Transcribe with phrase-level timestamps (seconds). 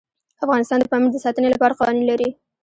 [0.43, 2.29] افغانستان د پامیر د ساتنې لپاره قوانین لري.